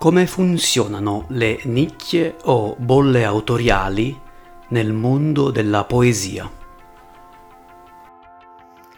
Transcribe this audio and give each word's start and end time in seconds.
Come 0.00 0.26
funzionano 0.26 1.26
le 1.28 1.60
nicchie 1.64 2.38
o 2.44 2.74
bolle 2.78 3.22
autoriali 3.22 4.18
nel 4.68 4.94
mondo 4.94 5.50
della 5.50 5.84
poesia? 5.84 6.50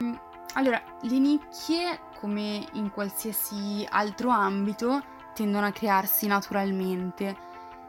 Mm, 0.01 0.15
allora, 0.53 0.80
le 1.01 1.19
nicchie, 1.19 1.99
come 2.21 2.65
in 2.75 2.93
qualsiasi 2.93 3.84
altro 3.91 4.30
ambito, 4.30 5.02
tendono 5.34 5.66
a 5.66 5.73
crearsi 5.73 6.29
naturalmente. 6.29 7.37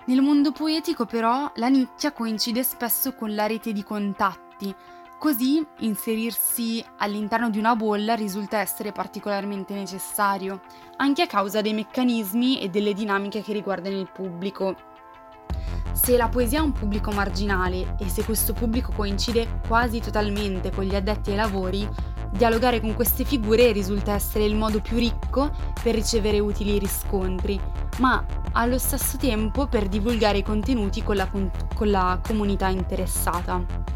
Nel 0.06 0.24
mondo 0.24 0.52
poetico 0.52 1.06
però 1.06 1.52
la 1.58 1.68
nicchia 1.68 2.14
coincide 2.14 2.64
spesso 2.64 3.14
con 3.14 3.36
la 3.36 3.46
rete 3.46 3.74
di 3.74 3.84
contatti, 3.84 4.74
Così 5.24 5.66
inserirsi 5.80 6.84
all'interno 6.98 7.50
di 7.50 7.58
una 7.58 7.78
bolla 7.78 8.14
risulta 8.14 8.60
essere 8.60 8.92
particolarmente 8.92 9.74
necessario, 9.74 10.60
anche 10.98 11.22
a 11.22 11.28
causa 11.28 11.62
dei 11.62 11.74
meccanismi 11.74 12.60
e 12.60 12.68
delle 12.68 12.94
dinamiche 12.94 13.42
che 13.42 13.54
riguardano 13.54 13.98
il 13.98 14.10
pubblico. 14.12 14.76
Se 15.94 16.18
la 16.18 16.28
poesia 16.28 16.60
ha 16.60 16.64
un 16.64 16.74
pubblico 16.74 17.12
marginale 17.12 17.96
e 18.00 18.10
se 18.10 18.26
questo 18.26 18.52
pubblico 18.52 18.92
coincide 18.94 19.62
quasi 19.66 20.02
totalmente 20.02 20.72
con 20.72 20.84
gli 20.84 20.94
addetti 20.94 21.30
ai 21.30 21.38
lavori, 21.38 21.88
dialogare 22.30 22.82
con 22.82 22.94
queste 22.94 23.24
figure 23.24 23.72
risulta 23.72 24.12
essere 24.12 24.44
il 24.44 24.58
modo 24.58 24.82
più 24.82 24.98
ricco 24.98 25.52
per 25.82 25.96
ricevere 25.96 26.40
utili 26.40 26.78
riscontri, 26.78 27.58
ma 28.00 28.26
allo 28.52 28.78
stesso 28.78 29.16
tempo 29.16 29.68
per 29.68 29.88
divulgare 29.88 30.40
i 30.40 30.44
contenuti 30.44 31.02
con 31.02 31.16
la, 31.16 31.30
con 31.30 31.90
la 31.90 32.20
comunità 32.22 32.68
interessata. 32.68 33.94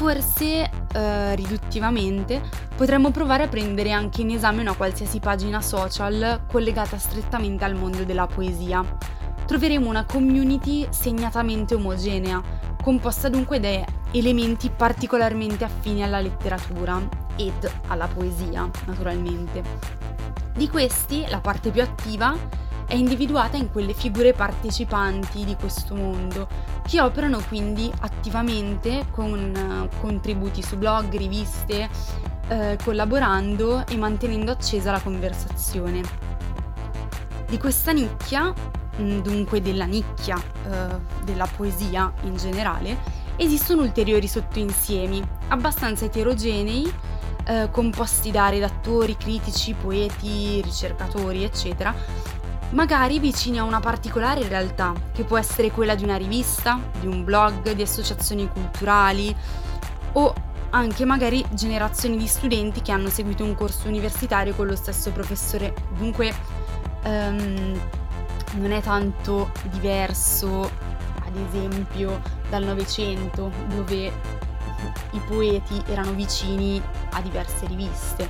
Forse, 0.00 0.70
eh, 0.94 1.34
riduttivamente, 1.34 2.40
potremmo 2.74 3.10
provare 3.10 3.42
a 3.42 3.48
prendere 3.48 3.92
anche 3.92 4.22
in 4.22 4.30
esame 4.30 4.62
una 4.62 4.72
qualsiasi 4.72 5.18
pagina 5.18 5.60
social 5.60 6.46
collegata 6.48 6.96
strettamente 6.96 7.66
al 7.66 7.74
mondo 7.74 8.04
della 8.04 8.26
poesia. 8.26 8.82
Troveremo 9.44 9.90
una 9.90 10.06
community 10.06 10.86
segnatamente 10.88 11.74
omogenea, 11.74 12.40
composta 12.82 13.28
dunque 13.28 13.60
da 13.60 13.84
elementi 14.12 14.70
particolarmente 14.74 15.64
affini 15.64 16.02
alla 16.02 16.20
letteratura 16.22 16.98
ed 17.36 17.70
alla 17.88 18.06
poesia, 18.06 18.70
naturalmente. 18.86 19.62
Di 20.54 20.66
questi, 20.70 21.26
la 21.28 21.40
parte 21.40 21.70
più 21.70 21.82
attiva 21.82 22.34
è 22.90 22.96
individuata 22.96 23.56
in 23.56 23.70
quelle 23.70 23.94
figure 23.94 24.32
partecipanti 24.32 25.44
di 25.44 25.54
questo 25.54 25.94
mondo, 25.94 26.48
che 26.84 27.00
operano 27.00 27.40
quindi 27.46 27.88
attivamente 28.00 29.06
con 29.12 29.54
uh, 29.54 30.00
contributi 30.00 30.60
su 30.60 30.76
blog, 30.76 31.16
riviste, 31.16 31.88
eh, 32.48 32.76
collaborando 32.82 33.86
e 33.86 33.96
mantenendo 33.96 34.50
accesa 34.50 34.90
la 34.90 35.00
conversazione. 35.00 36.02
Di 37.46 37.58
questa 37.58 37.92
nicchia, 37.92 38.52
mm, 39.00 39.20
dunque 39.20 39.62
della 39.62 39.84
nicchia 39.84 40.36
eh, 40.36 40.98
della 41.22 41.46
poesia 41.46 42.12
in 42.22 42.34
generale, 42.34 42.96
esistono 43.36 43.82
ulteriori 43.82 44.26
sottoinsiemi, 44.26 45.22
abbastanza 45.46 46.06
eterogenei, 46.06 46.92
eh, 47.44 47.68
composti 47.70 48.32
da 48.32 48.48
redattori, 48.48 49.16
critici, 49.16 49.74
poeti, 49.74 50.60
ricercatori, 50.60 51.44
eccetera, 51.44 51.94
magari 52.70 53.18
vicini 53.18 53.58
a 53.58 53.64
una 53.64 53.80
particolare 53.80 54.46
realtà, 54.48 54.92
che 55.12 55.24
può 55.24 55.36
essere 55.36 55.70
quella 55.70 55.94
di 55.94 56.04
una 56.04 56.16
rivista, 56.16 56.80
di 57.00 57.06
un 57.06 57.24
blog, 57.24 57.72
di 57.72 57.82
associazioni 57.82 58.48
culturali 58.48 59.34
o 60.12 60.34
anche 60.70 61.04
magari 61.04 61.44
generazioni 61.50 62.16
di 62.16 62.26
studenti 62.26 62.80
che 62.80 62.92
hanno 62.92 63.08
seguito 63.08 63.44
un 63.44 63.54
corso 63.54 63.88
universitario 63.88 64.54
con 64.54 64.66
lo 64.66 64.76
stesso 64.76 65.10
professore. 65.10 65.74
Dunque 65.96 66.32
um, 67.04 67.80
non 68.54 68.72
è 68.72 68.80
tanto 68.80 69.50
diverso, 69.70 70.70
ad 71.24 71.36
esempio, 71.48 72.20
dal 72.48 72.64
Novecento, 72.64 73.50
dove 73.74 74.12
i 75.10 75.20
poeti 75.26 75.82
erano 75.88 76.12
vicini 76.12 76.80
a 77.10 77.20
diverse 77.20 77.66
riviste. 77.66 78.28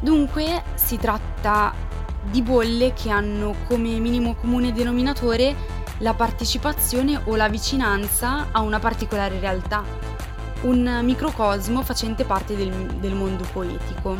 Dunque 0.00 0.62
si 0.74 0.96
tratta 0.98 1.74
di 2.22 2.42
bolle 2.42 2.92
che 2.92 3.10
hanno 3.10 3.54
come 3.66 3.98
minimo 3.98 4.34
comune 4.34 4.72
denominatore 4.72 5.54
la 5.98 6.14
partecipazione 6.14 7.20
o 7.24 7.36
la 7.36 7.48
vicinanza 7.48 8.48
a 8.52 8.60
una 8.60 8.78
particolare 8.78 9.40
realtà, 9.40 9.82
un 10.62 11.00
microcosmo 11.02 11.82
facente 11.82 12.24
parte 12.24 12.56
del, 12.56 12.70
del 12.98 13.14
mondo 13.14 13.44
poetico. 13.52 14.16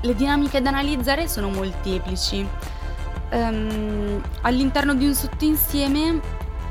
Le 0.00 0.14
dinamiche 0.14 0.60
da 0.60 0.68
analizzare 0.68 1.28
sono 1.28 1.48
molteplici. 1.48 2.46
Um, 3.30 4.22
all'interno 4.42 4.94
di 4.94 5.06
un 5.06 5.14
sottoinsieme 5.14 6.20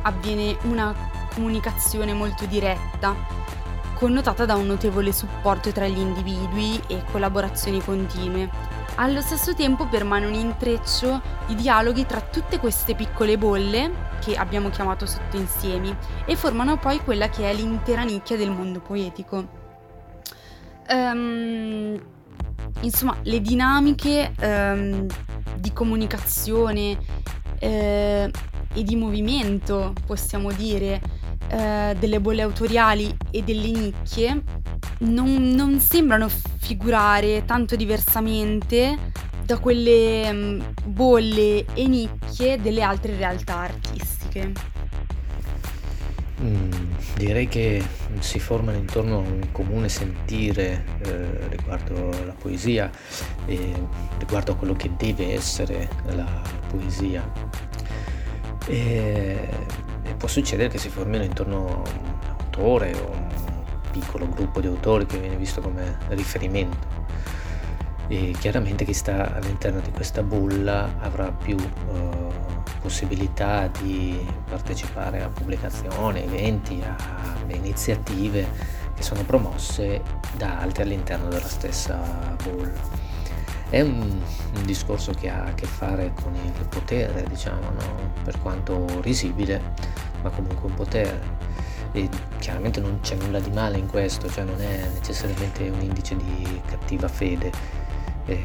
avviene 0.03 0.55
una 0.63 0.93
comunicazione 1.33 2.13
molto 2.13 2.45
diretta, 2.45 3.15
connotata 3.95 4.45
da 4.45 4.55
un 4.55 4.67
notevole 4.67 5.11
supporto 5.11 5.71
tra 5.71 5.87
gli 5.87 5.97
individui 5.97 6.79
e 6.87 7.03
collaborazioni 7.11 7.83
continue 7.83 8.49
allo 8.95 9.21
stesso 9.21 9.53
tempo 9.53 9.87
permane 9.87 10.25
un 10.25 10.33
intreccio 10.33 11.21
di 11.47 11.55
dialoghi 11.55 12.05
tra 12.05 12.21
tutte 12.21 12.59
queste 12.59 12.95
piccole 12.95 13.37
bolle, 13.37 14.11
che 14.19 14.35
abbiamo 14.35 14.69
chiamato 14.69 15.05
sottoinsiemi, 15.05 15.95
e 16.25 16.35
formano 16.35 16.77
poi 16.77 16.99
quella 16.99 17.29
che 17.29 17.49
è 17.49 17.53
l'intera 17.53 18.03
nicchia 18.03 18.37
del 18.37 18.51
mondo 18.51 18.79
poetico. 18.79 19.61
Um, 20.89 21.99
insomma, 22.81 23.17
le 23.23 23.41
dinamiche 23.41 24.33
um, 24.41 25.07
di 25.57 25.73
comunicazione 25.73 26.97
eh, 27.59 28.31
e 28.73 28.83
di 28.83 28.95
movimento, 28.95 29.93
possiamo 30.05 30.51
dire, 30.51 31.01
eh, 31.47 31.95
delle 31.97 32.19
bolle 32.19 32.41
autoriali 32.41 33.15
e 33.31 33.41
delle 33.43 33.71
nicchie 33.71 34.43
non, 34.99 35.51
non 35.51 35.79
sembrano 35.79 36.27
figurare 36.63 37.43
tanto 37.43 37.75
diversamente 37.75 38.97
da 39.43 39.57
quelle 39.57 40.31
mm, 40.31 40.61
bolle 40.85 41.65
e 41.73 41.87
nicchie 41.87 42.59
delle 42.61 42.81
altre 42.81 43.17
realtà 43.17 43.57
artistiche. 43.57 44.53
Mm, 46.41 46.71
direi 47.17 47.49
che 47.49 47.83
si 48.19 48.39
formano 48.39 48.77
intorno 48.77 49.15
a 49.15 49.19
un 49.19 49.51
comune 49.51 49.89
sentire 49.89 50.85
eh, 51.03 51.47
riguardo 51.49 52.09
la 52.25 52.33
poesia 52.33 52.89
e 53.45 53.73
riguardo 54.17 54.53
a 54.53 54.55
quello 54.55 54.73
che 54.73 54.91
deve 54.97 55.33
essere 55.33 55.89
la 56.05 56.41
poesia. 56.69 57.29
E, 58.67 59.49
e 60.03 60.13
può 60.15 60.29
succedere 60.29 60.69
che 60.69 60.77
si 60.77 60.87
formino 60.87 61.23
intorno 61.23 61.83
a 61.83 61.89
un 61.89 62.19
autore 62.39 62.93
o 62.93 63.11
un 63.11 63.22
piccolo 63.93 64.27
gruppo 64.27 64.59
di 64.59 64.65
autori 64.65 65.05
che 65.05 65.19
viene 65.19 65.35
visto 65.35 65.61
come 65.61 65.97
riferimento. 66.09 67.01
E 68.07 68.35
chiaramente 68.39 68.83
chi 68.83 68.93
sta 68.93 69.35
all'interno 69.35 69.79
di 69.79 69.91
questa 69.91 70.23
bolla 70.23 70.95
avrà 70.99 71.31
più 71.31 71.55
eh, 71.55 72.23
possibilità 72.81 73.69
di 73.81 74.27
partecipare 74.49 75.21
a 75.21 75.27
pubblicazioni, 75.29 76.23
eventi, 76.23 76.81
a, 76.83 77.21
iniziative 77.47 78.47
che 78.95 79.03
sono 79.03 79.23
promosse 79.23 80.01
da 80.35 80.59
altri 80.59 80.83
all'interno 80.83 81.29
della 81.29 81.47
stessa 81.47 82.35
bolla. 82.43 83.01
È 83.69 83.79
un, 83.81 84.21
un, 84.55 84.65
discorso 84.65 85.11
che 85.13 85.29
ha 85.29 85.45
a 85.45 85.53
che 85.53 85.65
fare 85.65 86.13
con 86.13 86.33
il 86.35 86.67
potere, 86.67 87.23
diciamo, 87.27 87.71
no? 87.71 88.11
per 88.23 88.39
quanto 88.39 88.85
risibile, 89.01 89.61
ma 90.21 90.29
comunque 90.29 90.67
un 90.67 90.75
potere 90.75 91.32
chiaramente 92.43 92.81
non 92.81 92.99
c'è 92.99 93.15
nulla 93.15 93.39
di 93.39 93.51
male 93.51 93.77
in 93.77 93.87
questo, 93.87 94.29
cioè 94.29 94.43
non 94.43 94.59
è 94.59 94.89
necessariamente 94.95 95.69
un 95.69 95.79
indice 95.79 96.17
di 96.17 96.61
cattiva 96.65 97.07
fede. 97.07 97.49
Eh, 98.25 98.43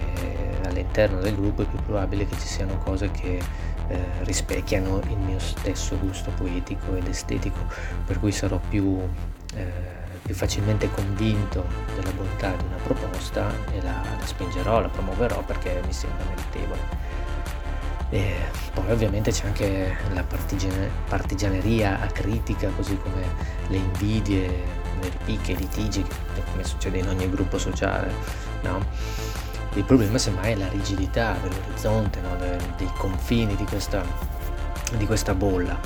all'interno 0.65 1.19
del 1.19 1.35
gruppo 1.35 1.63
è 1.63 1.65
più 1.65 1.79
probabile 1.83 2.25
che 2.27 2.39
ci 2.39 2.47
siano 2.47 2.79
cose 2.79 3.11
che 3.11 3.41
eh, 3.89 3.99
rispecchiano 4.21 5.01
il 5.09 5.17
mio 5.17 5.41
stesso 5.41 5.99
gusto 5.99 6.31
poetico 6.31 6.95
ed 6.95 7.09
estetico, 7.09 7.59
per 8.07 8.21
cui 8.21 8.31
sarò 8.31 8.61
più, 8.69 9.01
eh, 9.57 9.73
più 10.23 10.35
facilmente 10.35 10.89
convinto 10.93 11.67
della 11.97 12.13
bontà 12.13 12.55
di 12.55 12.65
una 12.67 12.77
proposta 12.81 13.51
e 13.73 13.83
la, 13.83 14.01
la 14.17 14.27
spingerò, 14.27 14.81
la 14.81 14.89
promuoverò 14.89 15.43
perché 15.43 15.83
mi 15.85 15.93
sembra 15.93 16.25
meritevole. 16.25 17.08
E 18.11 18.37
poi 18.73 18.91
ovviamente 18.91 19.31
c'è 19.31 19.47
anche 19.47 19.97
la 20.13 20.23
partigian- 20.23 20.91
partigianeria 21.09 22.01
acritica, 22.01 22.71
così 22.71 22.97
come 22.97 23.23
le 23.69 23.77
invidie, 23.77 24.47
le 25.01 25.11
ripicche, 25.11 25.53
i 25.53 25.57
litigi, 25.57 26.05
come 26.51 26.65
succede 26.65 26.99
in 26.99 27.09
ogni 27.09 27.29
gruppo 27.29 27.59
sociale. 27.59 28.13
No? 28.63 28.85
Il 29.75 29.85
problema 29.85 30.17
semmai 30.19 30.53
è 30.53 30.57
la 30.57 30.69
rigidità 30.69 31.37
dell'orizzonte, 31.43 32.21
no? 32.21 32.37
dei 32.37 32.91
confini 32.97 33.55
di 33.55 33.65
questa, 33.65 34.03
di 34.97 35.07
questa, 35.07 35.35
bolla. 35.35 35.79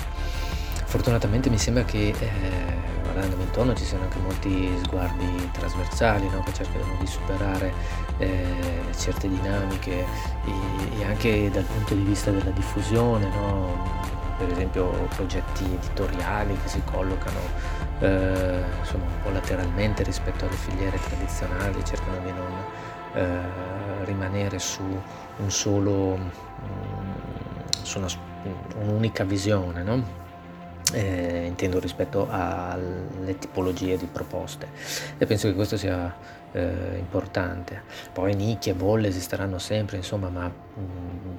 Fortunatamente 0.85 1.51
mi 1.51 1.59
sembra 1.59 1.85
che 1.85 2.15
eh, 2.19 2.82
guardandomi 3.13 3.43
intorno 3.43 3.75
ci 3.75 3.85
siano 3.85 4.05
anche 4.05 4.19
molti 4.19 4.73
sguardi 4.83 5.51
trasversali 5.53 6.29
no? 6.31 6.43
che 6.43 6.53
cercano 6.55 6.97
di 6.99 7.07
superare 7.07 7.73
eh, 8.19 8.81
certe 8.97 9.29
dinamiche 9.29 10.01
e, 10.45 10.99
e, 10.99 11.05
anche 11.05 11.51
dal 11.51 11.65
punto 11.65 11.95
di 11.95 12.03
vista 12.03 12.31
della 12.31 12.51
diffusione, 12.51 13.29
no? 13.29 14.11
per 14.39 14.51
esempio 14.51 14.91
progetti 15.15 15.65
editoriali 15.65 16.57
che 16.63 16.69
si 16.69 16.83
collocano 16.91 17.41
eh, 18.01 18.63
insomma, 18.81 19.05
un 19.05 19.23
po' 19.23 19.31
lateralmente 19.31 20.03
rispetto 20.03 20.47
alle 20.47 20.57
filiere 20.57 20.99
tradizionali, 20.99 21.85
cercano 21.85 22.19
di 22.25 22.33
non 22.33 22.53
eh, 23.15 24.05
rimanere 24.05 24.59
su 24.59 24.83
un 24.83 25.51
solo, 25.51 26.17
mm, 26.17 27.11
su 27.83 27.99
una, 27.99 28.09
un'unica 28.81 29.23
visione. 29.25 29.83
No? 29.83 30.22
Eh, 30.93 31.45
intendo 31.47 31.79
rispetto 31.81 32.29
alle 32.31 33.39
tipologie 33.39 33.97
di 33.97 34.07
proposte 34.07 34.69
e 35.19 35.27
penso 35.27 35.49
che 35.49 35.55
questo 35.55 35.77
sia 35.77 36.15
eh, 36.53 36.97
importante. 36.99 37.83
Poi 38.13 38.35
nicchie, 38.35 38.75
bolle 38.75 39.09
esisteranno 39.09 39.59
sempre, 39.59 39.97
insomma, 39.97 40.29
ma 40.29 40.47
mh, 40.47 40.81
mm, 40.81 41.37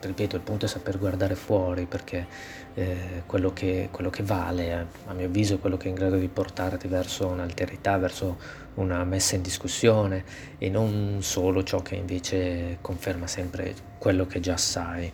ripeto, 0.00 0.36
il 0.36 0.42
punto 0.42 0.66
è 0.66 0.68
saper 0.68 0.98
guardare 0.98 1.34
fuori 1.34 1.86
perché 1.86 2.26
eh, 2.74 3.22
quello, 3.26 3.52
che, 3.52 3.88
quello, 3.90 4.10
che, 4.10 4.22
vale, 4.22 4.86
a 5.06 5.12
mio 5.12 5.26
avviso, 5.26 5.54
è 5.54 5.58
quello 5.58 5.76
che 5.76 5.86
è 5.86 5.88
in 5.88 5.94
grado 5.94 6.16
di 6.16 6.28
portarti 6.28 6.88
verso 6.88 7.26
un'alterità, 7.26 7.96
verso 7.96 8.64
una 8.74 9.04
messa 9.04 9.36
in 9.36 9.42
discussione 9.42 10.24
e 10.58 10.68
non 10.68 11.18
solo 11.20 11.62
ciò 11.62 11.80
che 11.80 11.94
invece 11.94 12.78
conferma 12.80 13.26
sempre 13.26 13.74
quello 13.98 14.26
che 14.26 14.40
già 14.40 14.56
sai. 14.56 15.10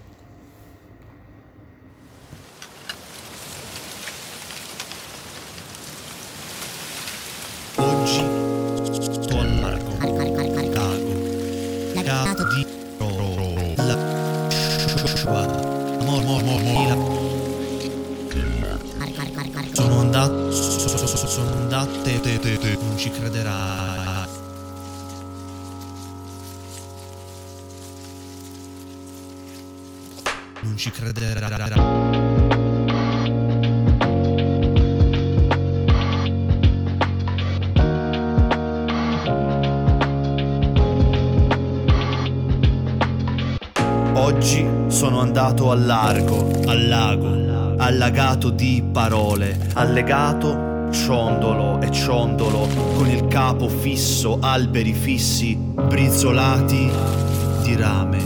Ci 23.02 23.10
crederà. 23.10 24.26
Non 30.60 30.76
ci 30.76 30.90
crederà. 30.90 32.31
Andato 45.22 45.70
al 45.70 45.86
largo, 45.86 46.50
al 46.66 46.88
lago, 46.88 47.76
allagato 47.78 48.50
di 48.50 48.84
parole, 48.92 49.58
allegato 49.74 50.88
ciondolo 50.90 51.80
e 51.80 51.90
ciondolo, 51.90 52.68
con 52.94 53.08
il 53.08 53.26
capo 53.28 53.68
fisso, 53.68 54.38
alberi 54.40 54.92
fissi, 54.92 55.54
brizzolati 55.56 56.90
di 57.62 57.76
rame, 57.76 58.20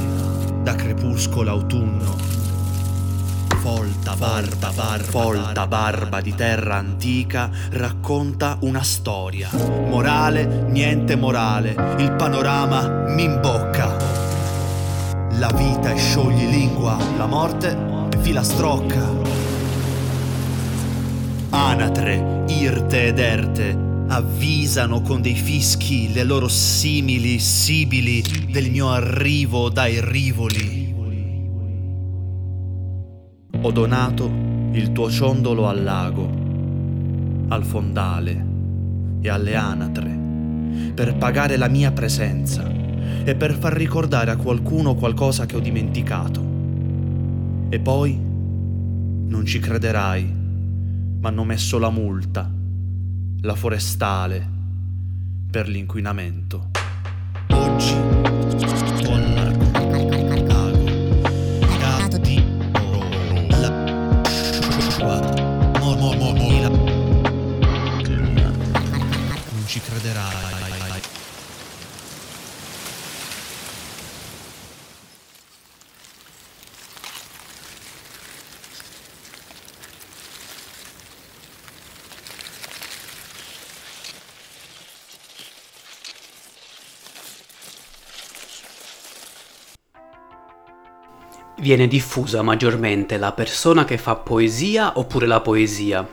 da 0.62 0.74
crepuscolo 0.74 1.50
autunno. 1.50 2.16
Folta 3.60 4.14
barba, 4.14 4.70
barba, 4.74 5.04
folta 5.04 5.66
barba 5.66 6.20
di 6.20 6.34
terra 6.34 6.76
antica 6.76 7.50
racconta 7.70 8.58
una 8.60 8.82
storia. 8.82 9.50
Morale, 9.52 10.66
niente 10.68 11.16
morale, 11.16 11.74
il 11.98 12.12
panorama 12.12 13.04
mi 13.08 13.24
imbocca. 13.24 14.05
La 15.38 15.52
vita 15.52 15.92
è 15.92 15.96
sciogli 15.98 16.48
lingua, 16.48 16.96
la 17.18 17.26
morte 17.26 17.76
è 18.08 18.16
filastrocca. 18.16 19.06
Anatre, 21.50 22.44
Irte 22.48 23.08
ed 23.08 23.18
Erte 23.18 23.78
avvisano 24.08 25.02
con 25.02 25.20
dei 25.20 25.34
fischi 25.34 26.10
le 26.14 26.24
loro 26.24 26.48
simili 26.48 27.38
sibili 27.38 28.22
del 28.50 28.70
mio 28.70 28.90
arrivo 28.90 29.68
dai 29.68 30.00
rivoli. 30.00 30.94
Ho 33.60 33.70
donato 33.72 34.30
il 34.72 34.92
tuo 34.92 35.10
ciondolo 35.10 35.68
al 35.68 35.82
lago, 35.82 36.30
al 37.48 37.62
fondale 37.62 38.46
e 39.20 39.28
alle 39.28 39.54
anatre 39.54 40.24
per 40.94 41.14
pagare 41.16 41.58
la 41.58 41.68
mia 41.68 41.92
presenza 41.92 42.85
e 43.24 43.34
per 43.34 43.56
far 43.56 43.72
ricordare 43.72 44.30
a 44.30 44.36
qualcuno 44.36 44.94
qualcosa 44.94 45.46
che 45.46 45.56
ho 45.56 45.60
dimenticato. 45.60 46.54
E 47.68 47.78
poi 47.80 48.16
non 48.16 49.44
ci 49.44 49.58
crederai 49.58 50.44
ma 51.18 51.28
hanno 51.28 51.44
messo 51.44 51.78
la 51.78 51.90
multa, 51.90 52.48
la 53.40 53.54
forestale, 53.54 54.48
per 55.50 55.68
l'inquinamento. 55.68 56.75
Viene 91.66 91.88
diffusa 91.88 92.42
maggiormente 92.42 93.16
la 93.16 93.32
persona 93.32 93.84
che 93.84 93.98
fa 93.98 94.14
poesia 94.14 95.00
oppure 95.00 95.26
la 95.26 95.40
poesia? 95.40 96.06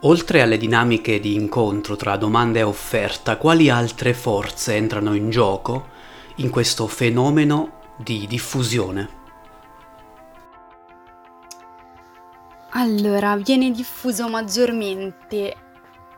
Oltre 0.00 0.42
alle 0.42 0.56
dinamiche 0.56 1.20
di 1.20 1.36
incontro 1.36 1.94
tra 1.94 2.16
domanda 2.16 2.58
e 2.58 2.64
offerta, 2.64 3.36
quali 3.36 3.70
altre 3.70 4.14
forze 4.14 4.74
entrano 4.74 5.14
in 5.14 5.30
gioco 5.30 5.86
in 6.38 6.50
questo 6.50 6.88
fenomeno 6.88 7.82
di 7.98 8.26
diffusione? 8.26 9.08
Allora, 12.70 13.36
viene 13.36 13.70
diffuso 13.70 14.28
maggiormente 14.28 15.54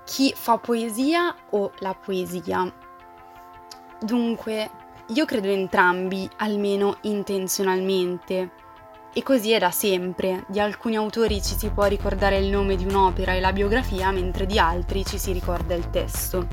chi 0.06 0.32
fa 0.34 0.56
poesia 0.56 1.34
o 1.50 1.72
la 1.80 1.92
poesia. 1.92 2.72
Dunque, 4.00 4.70
io 5.12 5.24
credo 5.24 5.48
entrambi, 5.48 6.28
almeno 6.36 6.98
intenzionalmente. 7.02 8.50
E 9.12 9.22
così 9.24 9.50
è 9.50 9.58
da 9.58 9.72
sempre. 9.72 10.44
Di 10.46 10.60
alcuni 10.60 10.94
autori 10.96 11.42
ci 11.42 11.56
si 11.56 11.68
può 11.70 11.86
ricordare 11.86 12.38
il 12.38 12.48
nome 12.48 12.76
di 12.76 12.84
un'opera 12.84 13.32
e 13.32 13.40
la 13.40 13.52
biografia, 13.52 14.12
mentre 14.12 14.46
di 14.46 14.58
altri 14.58 15.04
ci 15.04 15.18
si 15.18 15.32
ricorda 15.32 15.74
il 15.74 15.90
testo. 15.90 16.46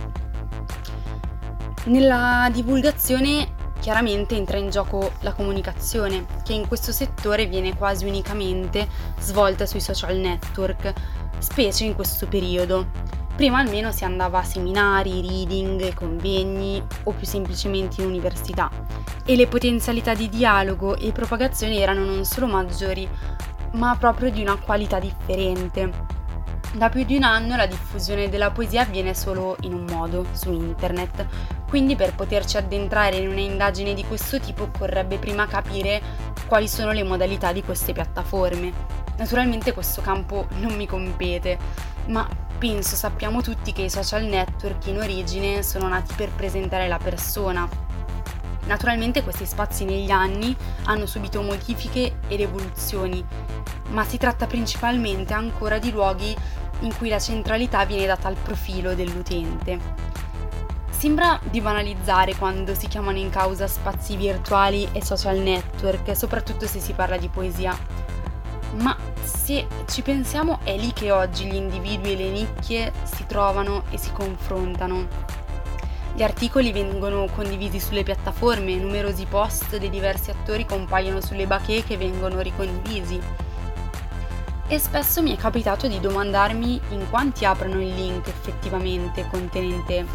Nella 1.86 2.50
divulgazione 2.52 3.54
chiaramente 3.80 4.36
entra 4.36 4.58
in 4.58 4.72
gioco 4.72 5.12
la 5.22 5.34
comunicazione, 5.34 6.26
che 6.44 6.54
in 6.54 6.68
questo 6.68 6.92
settore 6.92 7.46
viene 7.46 7.76
quasi 7.76 8.06
unicamente 8.08 8.88
svolta 9.20 9.68
sui 9.68 9.80
social 9.80 10.18
network, 10.18 10.94
specie 11.38 11.86
in 11.86 11.94
questo 11.94 12.28
periodo. 12.28 13.07
Prima 13.38 13.60
almeno 13.60 13.92
si 13.92 14.04
andava 14.04 14.40
a 14.40 14.44
seminari, 14.44 15.22
reading, 15.22 15.94
convegni 15.94 16.84
o 17.04 17.12
più 17.12 17.28
semplicemente 17.28 18.02
in 18.02 18.08
università 18.08 18.68
e 19.24 19.36
le 19.36 19.46
potenzialità 19.46 20.16
di 20.16 20.28
dialogo 20.28 20.98
e 20.98 21.12
propagazione 21.12 21.78
erano 21.78 22.04
non 22.04 22.26
solo 22.26 22.48
maggiori, 22.48 23.08
ma 23.74 23.96
proprio 23.96 24.32
di 24.32 24.42
una 24.42 24.56
qualità 24.56 24.98
differente. 24.98 26.16
Da 26.74 26.90
più 26.90 27.06
di 27.06 27.16
un 27.16 27.22
anno 27.22 27.56
la 27.56 27.68
diffusione 27.68 28.28
della 28.28 28.50
poesia 28.50 28.82
avviene 28.82 29.14
solo 29.14 29.56
in 29.62 29.74
un 29.74 29.86
modo, 29.88 30.26
su 30.32 30.52
internet, 30.52 31.28
quindi 31.70 31.96
per 31.96 32.16
poterci 32.16 32.58
addentrare 32.58 33.18
in 33.18 33.30
un'indagine 33.30 33.94
di 33.94 34.04
questo 34.04 34.40
tipo 34.40 34.64
occorrebbe 34.64 35.20
prima 35.20 35.46
capire 35.46 36.02
quali 36.48 36.68
sono 36.68 36.92
le 36.92 37.04
modalità 37.04 37.54
di 37.54 37.62
queste 37.62 37.94
piattaforme. 37.94 39.06
Naturalmente 39.18 39.74
questo 39.74 40.02
campo 40.02 40.48
non 40.60 40.76
mi 40.76 40.86
compete, 40.86 41.58
ma 42.08 42.28
penso 42.58 42.96
sappiamo 42.96 43.42
tutti 43.42 43.74
che 43.74 43.84
i 43.84 43.90
social 43.90 44.26
network 44.26 44.86
in 44.88 44.98
origine 44.98 45.64
sono 45.64 45.88
nati 45.88 46.14
per 46.16 46.30
presentare 46.30 46.88
la 46.88 47.00
persona. 47.00 47.68
Naturalmente 48.66 49.24
questi 49.24 49.46
spazi 49.46 49.86
negli 49.86 50.12
anni 50.12 50.56
hanno 50.86 51.06
subito 51.06 51.42
modifiche 51.42 52.20
ed 52.28 52.42
evoluzioni, 52.42 53.26
ma 53.90 54.04
si 54.04 54.18
tratta 54.18 54.46
principalmente 54.46 55.34
ancora 55.34 55.80
di 55.80 55.92
luoghi 55.92 56.36
in 56.82 56.96
cui 56.96 57.10
la 57.10 57.20
centralità 57.20 57.86
viene 57.86 58.06
data 58.06 58.28
al 58.28 58.36
profilo 58.36 58.94
dell'utente. 58.94 60.06
Sembra 60.90 61.40
di 61.50 61.62
banalizzare 61.62 62.36
quando 62.36 62.76
si 62.76 62.88
chiamano 62.88 63.18
in 63.18 63.30
causa 63.30 63.68
spazi 63.68 64.16
virtuali 64.16 64.88
e 64.92 65.04
social 65.04 65.38
network, 65.38 66.16
soprattutto 66.16 66.68
se 66.68 66.80
si 66.80 66.94
parla 66.94 67.18
di 67.18 67.30
poesia. 67.30 67.97
Ma 68.76 68.96
se 69.24 69.68
ci 69.88 70.02
pensiamo 70.02 70.60
è 70.64 70.78
lì 70.78 70.94
che 70.94 71.12
oggi 71.12 71.46
gli 71.46 71.56
individui 71.56 72.14
e 72.14 72.16
le 72.16 72.30
nicchie 72.30 72.92
si 73.04 73.26
trovano 73.26 73.84
e 73.90 73.98
si 73.98 74.12
confrontano. 74.12 75.08
Gli 76.14 76.24
articoli 76.24 76.72
vengono 76.72 77.28
condivisi 77.34 77.80
sulle 77.80 78.04
piattaforme, 78.04 78.76
numerosi 78.76 79.26
post 79.26 79.78
dei 79.78 79.90
diversi 79.90 80.32
attori 80.32 80.66
compaiono 80.66 81.22
sulle 81.22 81.46
bacheche 81.46 81.84
che 81.84 81.98
vengono 81.98 82.42
ricondivisi. 82.42 83.22
E 84.68 84.80
spesso 84.80 85.22
mi 85.22 85.36
è 85.36 85.38
capitato 85.40 85.88
di 85.88 86.00
domandarmi 86.00 86.82
in 86.90 87.10
quanti 87.10 87.46
aprono 87.46 87.80
il 87.80 87.94
link 87.94 88.28
effettivamente 88.28 89.28
contenente 89.30 90.06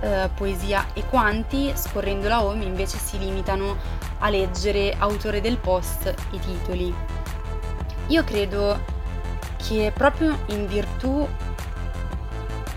eh, 0.00 0.30
poesia 0.34 0.86
e 0.94 1.04
quanti, 1.04 1.72
scorrendo 1.76 2.26
la 2.26 2.42
home, 2.42 2.64
invece 2.64 2.98
si 2.98 3.18
limitano 3.18 3.76
a 4.18 4.30
leggere 4.30 4.94
autore 4.98 5.40
del 5.40 5.58
post 5.58 6.06
e 6.06 6.38
titoli. 6.38 7.13
Io 8.08 8.24
credo 8.24 8.78
che 9.56 9.92
proprio 9.94 10.38
in 10.46 10.66
virtù 10.66 11.26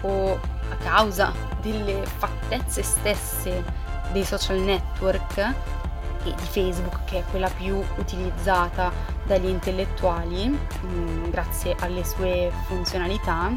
o 0.01 0.39
a 0.69 0.75
causa 0.84 1.34
delle 1.62 2.05
fattezze 2.05 2.81
stesse 2.84 3.63
dei 4.12 4.24
social 4.24 4.60
network 4.60 5.38
e 5.38 6.34
di 6.36 6.46
Facebook, 6.46 7.03
che 7.05 7.19
è 7.19 7.24
quella 7.29 7.50
più 7.50 7.81
utilizzata 7.98 8.91
dagli 9.25 9.48
intellettuali 9.48 10.48
mh, 10.48 10.88
mm, 10.88 11.29
grazie 11.29 11.75
alle 11.79 12.03
sue 12.05 12.51
funzionalità, 12.65 13.51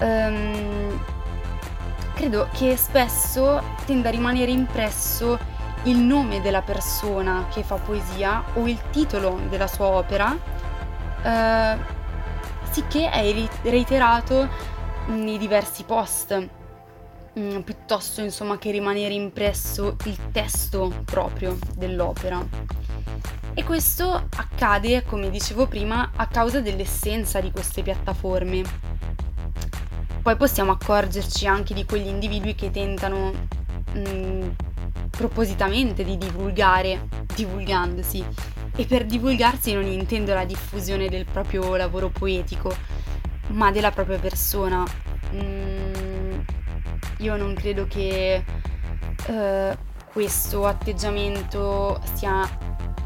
um, 0.00 1.00
credo 2.14 2.48
che 2.52 2.76
spesso 2.76 3.62
tenda 3.84 4.08
a 4.08 4.12
rimanere 4.12 4.50
impresso 4.50 5.38
il 5.84 5.98
nome 5.98 6.40
della 6.40 6.62
persona 6.62 7.46
che 7.50 7.62
fa 7.62 7.76
poesia 7.76 8.44
o 8.54 8.66
il 8.66 8.80
titolo 8.90 9.40
della 9.48 9.68
sua 9.68 9.86
opera, 9.86 10.36
eh, 11.22 11.76
sicché 12.70 13.10
è 13.10 13.48
reiterato 13.62 14.48
nei 15.06 15.38
diversi 15.38 15.84
post, 15.84 16.48
mh, 17.34 17.40
mm, 17.40 17.60
piuttosto 17.60 18.20
insomma 18.20 18.58
che 18.58 18.70
rimanere 18.70 19.14
impresso 19.14 19.96
il 20.04 20.30
testo 20.30 21.02
proprio 21.04 21.58
dell'opera. 21.76 22.44
E 23.54 23.64
questo 23.64 24.28
accade, 24.36 25.04
come 25.04 25.30
dicevo 25.30 25.66
prima, 25.66 26.12
a 26.14 26.26
causa 26.26 26.60
dell'essenza 26.60 27.40
di 27.40 27.50
queste 27.50 27.82
piattaforme 27.82 28.96
poi 30.28 30.36
possiamo 30.36 30.72
accorgerci 30.72 31.46
anche 31.46 31.72
di 31.72 31.86
quegli 31.86 32.08
individui 32.08 32.54
che 32.54 32.70
tentano 32.70 33.32
mh, 33.94 33.98
mm, 33.98 34.48
propositamente 35.08 36.04
di 36.04 36.18
divulgare, 36.18 37.08
divulgandosi. 37.34 38.22
E 38.78 38.86
per 38.86 39.06
divulgarsi 39.06 39.72
non 39.72 39.86
intendo 39.86 40.32
la 40.34 40.44
diffusione 40.44 41.08
del 41.08 41.24
proprio 41.24 41.74
lavoro 41.74 42.10
poetico, 42.10 42.72
ma 43.48 43.72
della 43.72 43.90
propria 43.90 44.20
persona. 44.20 44.84
Mm, 45.34 46.40
io 47.18 47.36
non 47.36 47.54
credo 47.54 47.88
che 47.88 48.44
uh, 49.26 49.76
questo 50.12 50.64
atteggiamento 50.64 52.00
sia 52.12 52.48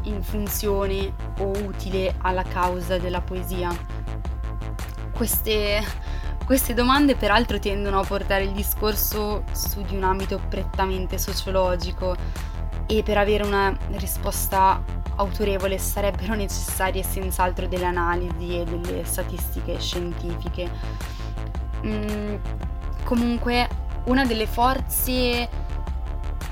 in 0.03 0.21
funzione 0.21 1.11
o 1.39 1.49
utile 1.65 2.13
alla 2.19 2.43
causa 2.43 2.99
della 2.99 3.21
poesia. 3.21 3.75
Queste 5.11 5.81
queste 6.45 6.73
domande 6.75 7.15
peraltro 7.15 7.57
tendono 7.57 7.99
a 7.99 8.03
portare 8.03 8.43
il 8.43 8.51
discorso 8.51 9.43
su 9.53 9.81
di 9.81 9.95
un 9.95 10.03
ambito 10.03 10.39
prettamente 10.49 11.17
sociologico 11.17 12.15
e 12.85 13.01
per 13.01 13.17
avere 13.17 13.43
una 13.43 13.75
risposta 13.91 15.01
autorevole 15.15 15.77
sarebbero 15.77 16.35
necessarie 16.35 17.03
senz'altro 17.03 17.67
delle 17.67 17.85
analisi 17.85 18.59
e 18.59 18.63
delle 18.63 19.03
statistiche 19.05 19.79
scientifiche. 19.79 20.69
Mm, 21.85 22.35
comunque, 23.03 23.67
una 24.05 24.25
delle 24.25 24.47
forze 24.47 25.49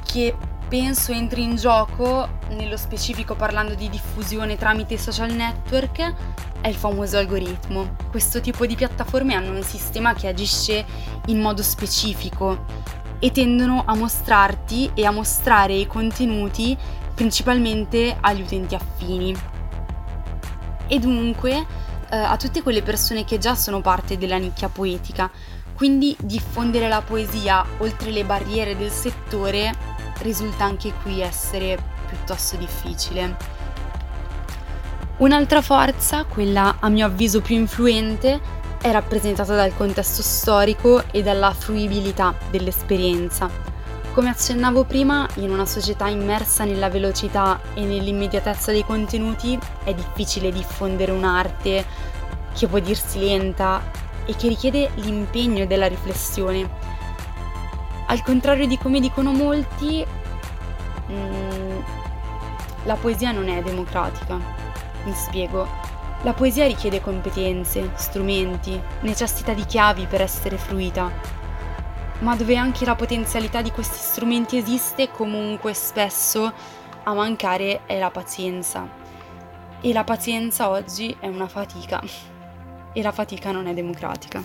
che 0.05 0.35
penso 0.67 1.11
entri 1.11 1.43
in 1.43 1.55
gioco, 1.55 2.29
nello 2.51 2.77
specifico 2.77 3.35
parlando 3.35 3.75
di 3.75 3.89
diffusione 3.89 4.57
tramite 4.57 4.97
social 4.97 5.31
network, 5.31 6.13
è 6.61 6.67
il 6.67 6.75
famoso 6.75 7.17
algoritmo. 7.17 7.95
Questo 8.09 8.39
tipo 8.39 8.65
di 8.65 8.75
piattaforme 8.75 9.33
hanno 9.33 9.51
un 9.51 9.63
sistema 9.63 10.13
che 10.13 10.27
agisce 10.27 10.85
in 11.25 11.41
modo 11.41 11.63
specifico 11.63 12.65
e 13.19 13.31
tendono 13.31 13.83
a 13.85 13.95
mostrarti 13.95 14.91
e 14.93 15.05
a 15.05 15.11
mostrare 15.11 15.73
i 15.73 15.87
contenuti 15.87 16.77
principalmente 17.21 18.17
agli 18.19 18.41
utenti 18.41 18.73
affini. 18.73 19.37
E 20.87 20.97
dunque 20.97 21.51
eh, 22.09 22.17
a 22.17 22.35
tutte 22.35 22.63
quelle 22.63 22.81
persone 22.81 23.25
che 23.25 23.37
già 23.37 23.53
sono 23.53 23.79
parte 23.79 24.17
della 24.17 24.37
nicchia 24.37 24.69
poetica. 24.69 25.29
Quindi 25.75 26.17
diffondere 26.19 26.87
la 26.87 27.01
poesia 27.01 27.63
oltre 27.77 28.09
le 28.09 28.25
barriere 28.25 28.75
del 28.75 28.89
settore 28.89 29.71
risulta 30.23 30.63
anche 30.63 30.93
qui 31.03 31.21
essere 31.21 31.77
piuttosto 32.07 32.57
difficile. 32.57 33.37
Un'altra 35.17 35.61
forza, 35.61 36.23
quella 36.23 36.77
a 36.79 36.89
mio 36.89 37.05
avviso 37.05 37.39
più 37.41 37.55
influente, 37.55 38.39
è 38.81 38.89
rappresentata 38.91 39.53
dal 39.53 39.75
contesto 39.75 40.23
storico 40.23 41.03
e 41.11 41.21
dalla 41.21 41.53
fruibilità 41.53 42.33
dell'esperienza. 42.49 43.70
Come 44.13 44.27
accennavo 44.27 44.83
prima, 44.83 45.25
in 45.35 45.51
una 45.51 45.65
società 45.65 46.09
immersa 46.09 46.65
nella 46.65 46.89
velocità 46.89 47.61
e 47.73 47.85
nell'immediatezza 47.85 48.73
dei 48.73 48.83
contenuti 48.83 49.57
è 49.85 49.93
difficile 49.93 50.51
diffondere 50.51 51.13
un'arte 51.13 51.85
che 52.53 52.67
può 52.67 52.79
dirsi 52.79 53.19
lenta 53.19 53.81
e 54.25 54.35
che 54.35 54.49
richiede 54.49 54.89
l'impegno 54.95 55.65
della 55.65 55.87
riflessione. 55.87 56.69
Al 58.07 58.21
contrario 58.21 58.67
di 58.67 58.77
come 58.77 58.99
dicono 58.99 59.31
molti, 59.31 60.05
mm, 61.09 61.79
la 62.83 62.95
poesia 62.95 63.31
non 63.31 63.47
è 63.47 63.61
democratica. 63.61 64.37
Mi 65.05 65.13
spiego. 65.13 65.65
La 66.23 66.33
poesia 66.33 66.67
richiede 66.67 66.99
competenze, 66.99 67.91
strumenti, 67.95 68.77
necessità 69.03 69.53
di 69.53 69.65
chiavi 69.65 70.05
per 70.05 70.21
essere 70.21 70.57
fruita. 70.57 71.39
Ma 72.21 72.35
dove 72.35 72.55
anche 72.55 72.85
la 72.85 72.95
potenzialità 72.95 73.61
di 73.61 73.71
questi 73.71 73.97
strumenti 73.97 74.57
esiste, 74.57 75.09
comunque 75.11 75.73
spesso 75.73 76.51
a 77.03 77.13
mancare 77.13 77.85
è 77.85 77.99
la 77.99 78.11
pazienza. 78.11 78.87
E 79.81 79.93
la 79.93 80.03
pazienza 80.03 80.69
oggi 80.69 81.15
è 81.19 81.27
una 81.27 81.47
fatica. 81.47 82.01
E 82.93 83.01
la 83.01 83.11
fatica 83.11 83.51
non 83.51 83.67
è 83.67 83.73
democratica. 83.73 84.43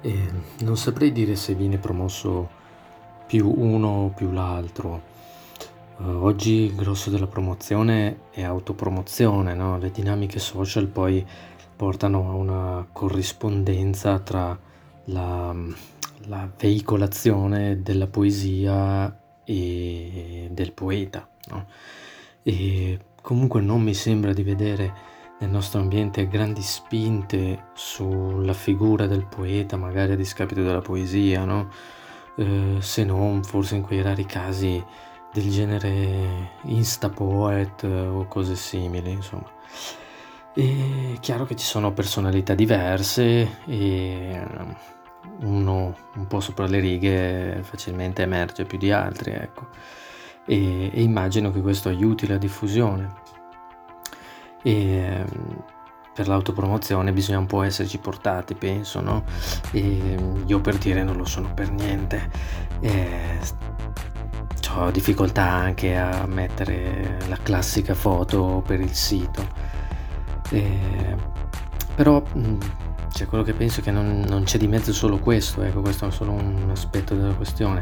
Eh, 0.00 0.30
non 0.60 0.76
saprei 0.76 1.12
dire 1.12 1.34
se 1.34 1.54
viene 1.54 1.78
promosso 1.78 2.48
più 3.26 3.52
uno 3.56 3.88
o 3.88 4.08
più 4.08 4.30
l'altro 4.30 5.12
Uh, 5.96 6.24
oggi 6.24 6.64
il 6.64 6.74
grosso 6.74 7.08
della 7.08 7.28
promozione 7.28 8.22
è 8.32 8.42
autopromozione, 8.42 9.54
no? 9.54 9.78
Le 9.78 9.92
dinamiche 9.92 10.40
social 10.40 10.88
poi 10.88 11.24
portano 11.76 12.30
a 12.30 12.32
una 12.32 12.84
corrispondenza 12.90 14.18
tra 14.18 14.58
la, 15.04 15.54
la 16.26 16.48
veicolazione 16.56 17.82
della 17.82 18.06
poesia 18.06 19.16
e 19.44 20.48
del 20.50 20.72
poeta, 20.72 21.28
no? 21.48 21.66
E 22.42 22.98
comunque 23.20 23.60
non 23.60 23.82
mi 23.82 23.94
sembra 23.94 24.32
di 24.32 24.42
vedere 24.42 24.92
nel 25.40 25.50
nostro 25.50 25.80
ambiente 25.80 26.28
grandi 26.28 26.62
spinte 26.62 27.66
sulla 27.74 28.52
figura 28.52 29.06
del 29.06 29.26
poeta, 29.26 29.76
magari 29.76 30.12
a 30.12 30.16
discapito 30.16 30.62
della 30.62 30.80
poesia, 30.80 31.44
no? 31.44 31.70
Eh, 32.36 32.76
se 32.80 33.04
non 33.04 33.42
forse 33.42 33.76
in 33.76 33.82
quei 33.82 34.02
rari 34.02 34.26
casi 34.26 34.82
del 35.32 35.50
genere 35.50 36.50
Instapoet 36.64 37.82
o 37.82 38.26
cose 38.26 38.56
simili, 38.56 39.10
insomma. 39.10 39.50
È 40.54 41.18
chiaro 41.18 41.44
che 41.44 41.56
ci 41.56 41.64
sono 41.64 41.92
personalità 41.92 42.54
diverse 42.54 43.62
e 43.66 44.46
uno 45.40 45.94
un 46.14 46.26
po' 46.26 46.40
sopra 46.40 46.66
le 46.66 46.78
righe 46.78 47.60
facilmente 47.62 48.22
emerge 48.22 48.64
più 48.64 48.78
di 48.78 48.90
altri, 48.90 49.32
ecco. 49.32 49.68
E, 50.46 50.90
e 50.92 51.02
immagino 51.02 51.50
che 51.50 51.60
questo 51.60 51.88
aiuti 51.88 52.26
la 52.26 52.38
diffusione. 52.38 53.12
E 54.62 55.24
per 56.14 56.28
l'autopromozione 56.28 57.12
bisogna 57.12 57.38
un 57.38 57.46
po' 57.46 57.62
esserci 57.62 57.98
portati, 57.98 58.54
penso, 58.54 59.00
no? 59.00 59.24
E 59.72 60.16
io 60.46 60.60
per 60.60 60.76
dire 60.78 61.02
non 61.02 61.16
lo 61.16 61.24
sono 61.24 61.52
per 61.52 61.70
niente. 61.70 62.30
E 62.80 63.40
ho 64.76 64.90
difficoltà 64.90 65.44
anche 65.44 65.96
a 65.96 66.26
mettere 66.26 67.18
la 67.28 67.38
classica 67.42 67.94
foto 67.94 68.62
per 68.66 68.80
il 68.80 68.92
sito. 68.92 69.46
Eh, 70.50 71.16
però 71.94 72.22
cioè 73.14 73.28
quello 73.28 73.44
che 73.44 73.52
penso 73.52 73.78
è 73.78 73.82
che 73.84 73.92
non, 73.92 74.24
non, 74.26 74.42
c'è 74.42 74.58
di 74.58 74.66
mezzo 74.66 74.92
solo 74.92 75.18
questo, 75.18 75.62
ecco, 75.62 75.80
questo 75.82 76.08
è 76.08 76.10
solo 76.10 76.32
un 76.32 76.68
aspetto 76.70 77.14
della 77.14 77.34
questione. 77.34 77.80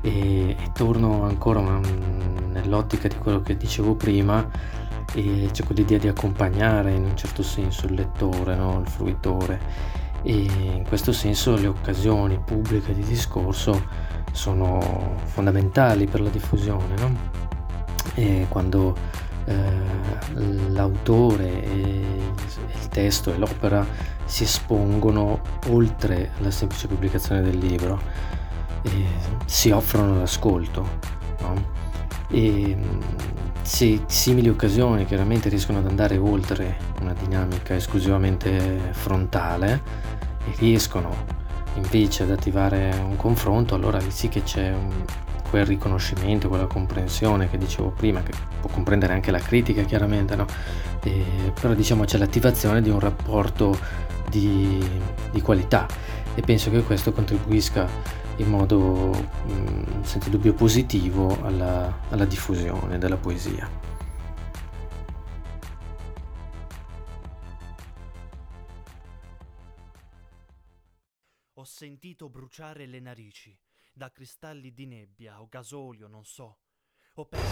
E, 0.00 0.56
e 0.58 0.70
torno 0.72 1.24
ancora 1.24 1.60
nell'ottica 1.60 3.06
di 3.06 3.16
quello 3.16 3.42
che 3.42 3.58
dicevo 3.58 3.94
prima, 3.94 4.48
e 5.12 5.50
c'è 5.52 5.64
quell'idea 5.64 5.98
di 5.98 6.08
accompagnare 6.08 6.92
in 6.92 7.04
un 7.04 7.14
certo 7.14 7.42
senso 7.42 7.84
il 7.86 7.92
lettore, 7.92 8.56
no? 8.56 8.80
il 8.80 8.88
fruitore. 8.88 9.60
E 10.22 10.32
in 10.32 10.84
questo 10.88 11.12
senso 11.12 11.56
le 11.56 11.66
occasioni 11.66 12.40
pubbliche 12.42 12.94
di 12.94 13.02
discorso 13.02 13.86
sono 14.32 15.14
fondamentali 15.24 16.06
per 16.06 16.22
la 16.22 16.30
diffusione. 16.30 16.94
No? 16.96 17.38
Quando 18.48 18.96
eh, 19.50 20.70
l'autore 20.70 21.64
e 21.64 21.78
il 22.80 22.88
testo 22.88 23.32
e 23.32 23.38
l'opera 23.38 23.84
si 24.24 24.44
espongono 24.44 25.40
oltre 25.68 26.30
la 26.38 26.50
semplice 26.50 26.86
pubblicazione 26.86 27.42
del 27.42 27.58
libro, 27.58 28.00
e 28.82 29.04
si 29.44 29.70
offrono 29.70 30.18
l'ascolto. 30.18 30.88
No? 31.40 31.78
E 32.28 32.76
se 33.62 34.02
simili 34.06 34.48
occasioni 34.48 35.04
chiaramente 35.04 35.48
riescono 35.48 35.78
ad 35.78 35.86
andare 35.86 36.16
oltre 36.16 36.76
una 37.00 37.12
dinamica 37.12 37.74
esclusivamente 37.74 38.78
frontale 38.92 39.82
e 40.46 40.54
riescono 40.58 41.38
invece 41.74 42.22
ad 42.22 42.30
attivare 42.30 42.94
un 43.02 43.16
confronto, 43.16 43.74
allora 43.74 43.98
sì 44.08 44.28
che 44.28 44.42
c'è 44.42 44.72
un, 44.72 45.04
quel 45.50 45.66
riconoscimento, 45.66 46.48
quella 46.48 46.66
comprensione 46.66 47.50
che 47.50 47.58
dicevo 47.58 47.90
prima, 47.90 48.22
che 48.22 48.32
può 48.60 48.70
comprendere 48.70 49.12
anche 49.12 49.32
la 49.32 49.40
critica 49.40 49.82
chiaramente, 49.82 50.36
no? 50.36 50.46
E, 51.02 51.52
però 51.60 51.74
diciamo 51.74 52.04
c'è 52.04 52.18
l'attivazione 52.18 52.80
di 52.80 52.88
un 52.88 53.00
rapporto 53.00 53.76
di, 54.28 54.82
di, 55.32 55.40
qualità 55.40 55.88
e 56.34 56.40
penso 56.40 56.70
che 56.70 56.82
questo 56.82 57.12
contribuisca 57.12 57.88
in 58.36 58.48
modo 58.48 59.10
senza 60.02 60.30
dubbio 60.30 60.54
positivo 60.54 61.36
alla, 61.42 62.00
alla 62.10 62.24
diffusione 62.24 62.96
della 62.98 63.16
poesia. 63.16 63.68
Ho 71.54 71.64
sentito 71.64 72.30
bruciare 72.30 72.86
le 72.86 73.00
narici 73.00 73.58
da 74.00 74.10
cristalli 74.10 74.72
di 74.72 74.86
nebbia 74.86 75.42
o 75.42 75.46
gasolio, 75.46 76.08
non 76.08 76.24
so. 76.24 76.56
Ho 77.16 77.26
perso. 77.26 77.46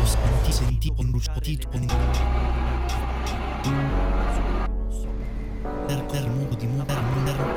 Ho 0.00 0.04
senti, 0.04 0.50
sentito 0.50 1.04
bruciare 1.04 1.54
le 1.70 1.86
narici. 1.86 2.22
Per 5.86 6.04
per 6.06 6.28
muo 6.28 6.54
di 6.56 6.66
muo 6.66 6.84
per 6.84 7.00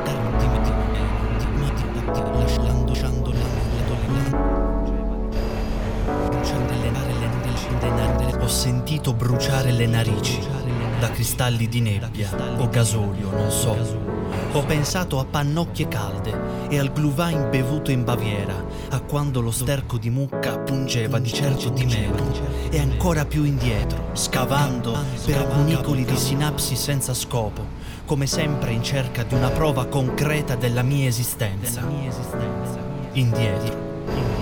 per 0.04 0.18
di 0.38 0.46
di 0.46 0.70
di 1.40 1.74
di 1.74 2.02
di 2.12 2.22
lasciando 2.38 2.92
lasciando 2.92 3.32
bruciando 6.30 6.74
le 6.80 6.90
narici 6.92 8.38
ho 8.40 8.48
sentito 8.48 9.14
bruciare 9.16 9.72
le 9.72 9.88
narici 9.88 10.40
da 11.00 11.10
cristalli 11.10 11.68
di 11.68 11.82
nebbia 11.82 12.30
o 12.60 12.70
gasolio, 12.70 13.32
non 13.32 13.50
so. 13.50 14.09
Ho 14.54 14.64
pensato 14.64 15.20
a 15.20 15.26
pannocchie 15.26 15.88
calde 15.88 16.68
e 16.70 16.80
al 16.80 16.92
Glühwein 16.92 17.52
bevuto 17.52 17.92
in 17.92 18.04
Baviera, 18.04 18.66
a 18.90 19.00
quando 19.00 19.42
lo 19.42 19.52
sterco 19.52 19.98
di 19.98 20.10
mucca 20.10 20.58
pungeva 20.58 21.20
di 21.20 21.32
certo 21.32 21.70
di 21.70 21.86
meno, 21.86 22.16
e 22.72 22.80
ancora 22.80 23.26
più 23.26 23.44
indietro, 23.44 24.10
scavando 24.14 24.98
per 25.24 25.48
cunicoli 25.48 26.04
di 26.04 26.18
sinapsi 26.18 26.76
senza 26.76 27.14
scopo, 27.14 27.64
come 28.06 28.26
sempre 28.26 28.72
in 28.72 28.84
cerca 28.84 29.22
di 29.22 29.36
una 29.36 29.50
prova 29.50 29.86
concreta 29.86 30.56
della 30.56 30.82
mia 30.82 31.08
esistenza. 31.08 31.84
Indietro 33.14 33.89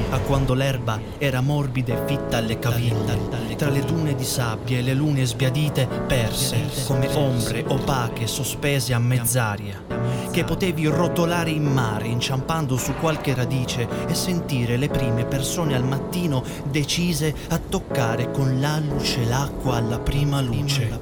a 0.10 0.20
quando 0.20 0.54
l'erba 0.54 1.00
era 1.18 1.42
morbida 1.42 1.94
e 1.94 2.08
fitta 2.08 2.38
alle 2.38 2.60
caviglie, 2.60 3.56
tra 3.58 3.70
le 3.70 3.82
dune 3.82 4.16
di 4.16 4.24
sabbia 4.24 4.78
e 4.78 4.82
le 4.82 4.94
lune 4.94 5.26
sbiadite 5.26 5.88
perse, 6.08 6.70
come 6.86 7.08
ombre 7.16 7.64
opache 7.68 8.28
sospese 8.28 8.94
a 8.94 9.00
mezz'aria, 9.00 9.84
che 10.32 10.44
potevi 10.44 10.86
rotolare 10.88 11.50
in 11.50 11.66
mare 11.66 12.08
inciampando 12.08 12.78
su 12.78 12.94
qualche 12.94 13.34
radice 13.34 13.88
e 14.08 14.14
sentire 14.14 14.78
le 14.78 14.88
prime 14.88 15.26
persone 15.26 15.76
al 15.76 15.84
mattino 15.84 16.44
decise 16.70 17.36
a 17.50 17.58
toccare 17.58 18.32
con 18.32 18.60
la 18.60 18.80
luce 18.80 19.26
l'acqua 19.26 19.76
alla 19.76 20.00
prima 20.00 20.42
luce, 20.42 21.00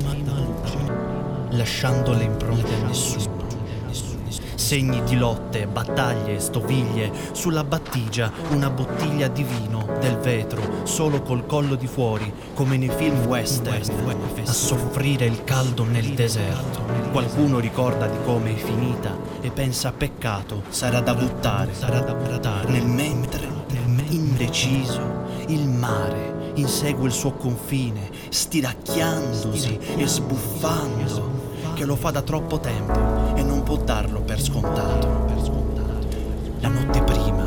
lasciando 1.50 2.14
le 2.14 2.24
impronte 2.24 2.74
a 2.74 2.86
nessuno 2.88 3.35
segni 4.66 5.04
di 5.04 5.16
lotte, 5.16 5.68
battaglie, 5.68 6.40
stoviglie, 6.40 7.12
sulla 7.34 7.64
battigia 7.64 8.32
una 8.50 8.72
bottiglia 8.72 9.28
di 9.28 9.44
vino 9.44 9.86
del 10.00 10.18
vetro, 10.18 10.60
solo 10.86 11.22
col 11.22 11.46
collo 11.46 11.76
di 11.76 11.86
fuori, 11.86 12.34
come 12.56 12.76
nei 12.76 12.90
film 12.90 13.28
western, 13.28 13.84
a 14.44 14.52
soffrire 14.52 15.26
il 15.26 15.44
caldo 15.44 15.84
nel 15.84 16.16
deserto. 16.16 16.82
Qualcuno 17.12 17.60
ricorda 17.60 18.08
di 18.08 18.18
come 18.26 18.56
è 18.56 18.58
finita 18.58 19.16
e 19.40 19.52
pensa 19.52 19.92
peccato, 19.92 20.64
sarà 20.70 21.00
da 21.00 21.14
buttare, 21.14 21.72
sarà 21.76 22.00
da 22.00 22.16
buttare. 22.16 22.68
Nel 22.72 22.88
mentre, 22.88 23.48
indeciso, 24.10 25.00
il 25.46 25.68
mare 25.68 26.54
insegue 26.56 27.06
il 27.06 27.14
suo 27.14 27.34
confine, 27.34 28.10
stiracchiandosi 28.30 29.78
e 29.96 30.08
sbuffando 30.08 31.45
che 31.76 31.86
lo 31.86 31.98
fa 31.98 32.10
da 32.10 32.22
troppo 32.22 32.60
tempo 32.60 33.36
e 33.36 33.44
non 33.44 33.62
può 33.62 33.76
darlo 33.76 34.22
per 34.22 34.42
scontato. 34.42 35.26
La 36.62 36.70
notte 36.70 37.04
prima 37.04 37.44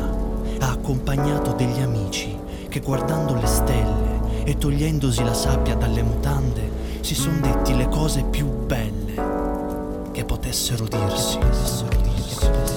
ha 0.59 0.69
accompagnato 0.69 1.53
degli 1.53 1.81
amici 1.81 2.37
che 2.69 2.79
guardando 2.79 3.33
le 3.33 3.47
stelle 3.47 4.43
e 4.43 4.55
togliendosi 4.55 5.23
la 5.23 5.33
sabbia 5.33 5.75
dalle 5.75 6.03
mutande 6.03 6.69
si 7.01 7.15
sono 7.15 7.39
detti 7.39 7.75
le 7.75 7.89
cose 7.89 8.23
più 8.23 8.45
belle 8.45 10.11
che 10.11 10.23
potessero 10.23 10.85
dirsi. 10.85 11.37
Che 11.39 11.45
potessero 11.45 12.01
dirsi. 12.01 12.68